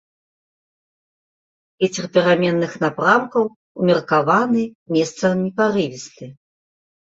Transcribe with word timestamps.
Вецер 1.83 2.05
пераменных 2.15 2.71
напрамкаў, 2.85 3.43
умеркаваны, 3.85 4.61
месцамі 4.99 5.47
парывісты. 5.63 6.25